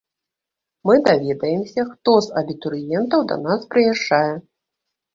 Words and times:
Мы 0.89 0.95
даведаемся, 1.09 1.85
хто 1.91 2.17
з 2.29 2.41
абітурыентаў 2.43 3.21
да 3.33 3.41
нас 3.47 3.71
прыязджае. 3.73 4.33